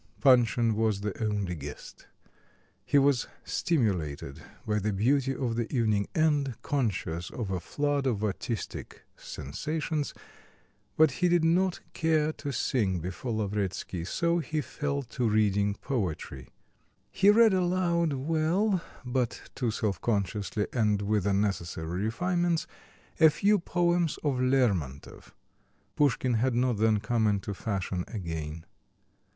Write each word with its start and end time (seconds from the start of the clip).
Panshin 0.19 0.73
was 0.73 1.01
the 1.01 1.15
only 1.23 1.53
guest. 1.53 2.07
He 2.83 2.97
was 2.97 3.27
stimulated 3.43 4.41
by 4.65 4.79
the 4.79 4.91
beauty 4.91 5.35
of 5.35 5.55
the 5.57 5.71
evening, 5.71 6.07
and 6.15 6.59
conscious 6.63 7.29
of 7.29 7.51
a 7.51 7.59
flood 7.59 8.07
of 8.07 8.23
artistic 8.23 9.03
sensations, 9.15 10.15
but 10.97 11.11
he 11.11 11.29
did 11.29 11.43
not 11.43 11.81
care 11.93 12.33
to 12.33 12.51
sing 12.51 12.99
before 12.99 13.31
Lavretsky, 13.31 14.03
so 14.03 14.39
he 14.39 14.59
fell 14.59 15.03
to 15.03 15.29
reading 15.29 15.75
poetry; 15.75 16.47
he 17.11 17.29
read 17.29 17.53
aloud 17.53 18.13
well, 18.13 18.81
but 19.05 19.51
too 19.53 19.69
self 19.69 20.01
consciously 20.01 20.65
and 20.73 21.03
with 21.03 21.27
unnecessary 21.27 22.01
refinements, 22.05 22.65
a 23.19 23.29
few 23.29 23.59
poems 23.59 24.17
of 24.23 24.39
Lermontov 24.39 25.31
(Pushkin 25.95 26.37
had 26.37 26.55
not 26.55 26.77
then 26.77 26.99
come 26.99 27.27
into 27.27 27.53
fashion 27.53 28.03
again). 28.07 28.65